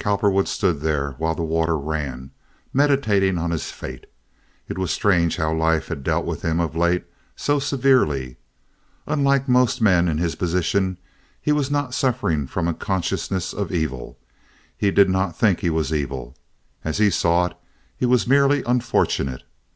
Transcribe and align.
Cowperwood 0.00 0.48
stood 0.48 0.80
there 0.80 1.12
while 1.12 1.36
the 1.36 1.44
water 1.44 1.78
ran, 1.78 2.32
meditating 2.72 3.38
on 3.38 3.52
his 3.52 3.70
fate. 3.70 4.06
It 4.66 4.76
was 4.78 4.90
strange 4.90 5.36
how 5.36 5.54
life 5.54 5.86
had 5.86 6.02
dealt 6.02 6.26
with 6.26 6.42
him 6.42 6.58
of 6.58 6.74
late—so 6.74 7.60
severely. 7.60 8.36
Unlike 9.06 9.48
most 9.48 9.80
men 9.80 10.08
in 10.08 10.18
his 10.18 10.34
position, 10.34 10.98
he 11.40 11.52
was 11.52 11.70
not 11.70 11.94
suffering 11.94 12.48
from 12.48 12.66
a 12.66 12.74
consciousness 12.74 13.52
of 13.52 13.70
evil. 13.70 14.18
He 14.76 14.90
did 14.90 15.08
not 15.08 15.38
think 15.38 15.60
he 15.60 15.70
was 15.70 15.92
evil. 15.94 16.36
As 16.82 16.98
he 16.98 17.08
saw 17.08 17.46
it, 17.46 17.54
he 17.96 18.06
was 18.06 18.26
merely 18.26 18.64
unfortunate. 18.64 19.44